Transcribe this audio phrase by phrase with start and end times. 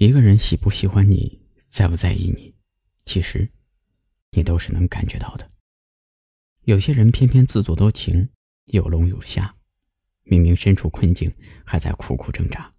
[0.00, 2.54] 一个人喜不喜欢你，在不在意你，
[3.04, 3.46] 其实
[4.30, 5.50] 你都是能感觉到的。
[6.62, 8.30] 有些人偏偏自作多情，
[8.72, 9.54] 有聋有瞎，
[10.22, 11.30] 明明身处困境，
[11.66, 12.72] 还在苦苦挣扎。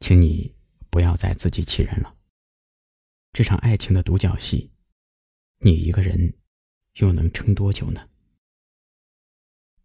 [0.00, 0.54] 请你
[0.88, 2.16] 不要再自欺欺人了。
[3.34, 4.70] 这场爱情的独角戏，
[5.58, 6.38] 你一个人
[7.00, 8.08] 又能撑多久呢？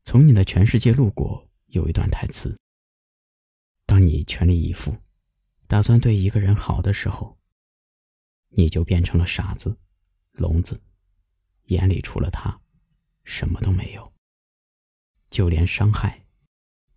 [0.04, 2.58] 从你的全世界路过，有一段台词：
[3.86, 4.96] 当你全力以赴，
[5.68, 7.38] 打算对一个人好的时候，
[8.50, 9.78] 你就变成了傻子、
[10.33, 10.82] 聋子，
[11.65, 12.61] 眼里除了他，
[13.24, 14.14] 什么都没有。
[15.29, 16.25] 就连伤害，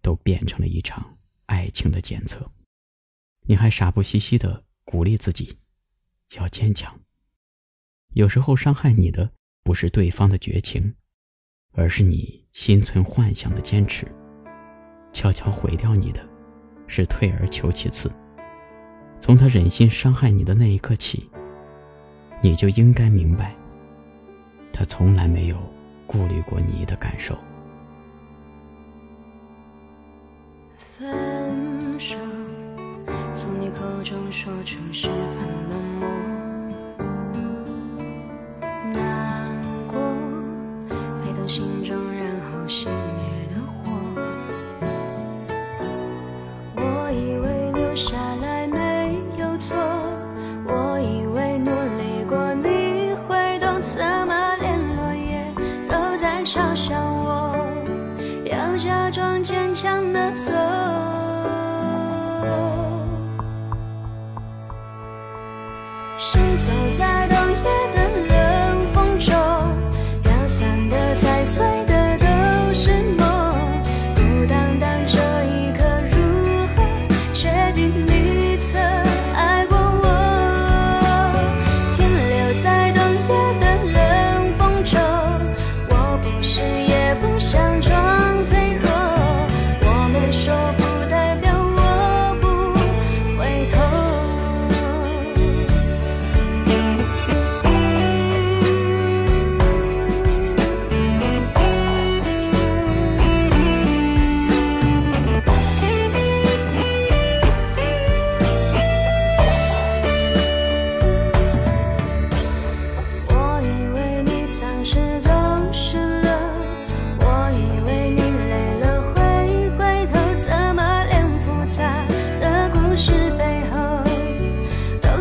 [0.03, 2.53] 都变成了一场爱情的检测。
[3.49, 5.59] 你还傻不兮兮的鼓励自己，
[6.37, 7.01] 要坚强。
[8.15, 10.97] 有时候伤害你的不是对方的绝情，
[11.73, 14.07] 而是你心存幻想的坚持。
[15.13, 16.29] 悄悄毁掉你的，
[16.87, 18.11] 是退而求其次。
[19.19, 21.29] 从他忍心伤害你的那一刻起，
[22.41, 23.55] 你就应该明白，
[24.73, 25.57] 他从来没有
[26.07, 27.37] 顾虑过你的感受。
[34.33, 35.15] 说出十分
[35.69, 36.09] 冷漠，
[38.93, 39.97] 难过，
[41.49, 42.21] 心中，然
[42.53, 42.91] 后熄灭
[59.07, 60.53] 假装坚强的走。
[66.19, 67.76] 行走在冬夜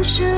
[0.06, 0.35] 是